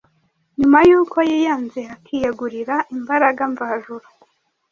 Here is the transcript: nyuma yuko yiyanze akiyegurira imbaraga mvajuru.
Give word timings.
nyuma 0.59 0.79
yuko 0.89 1.17
yiyanze 1.29 1.81
akiyegurira 1.95 2.75
imbaraga 2.95 3.41
mvajuru. 3.51 4.07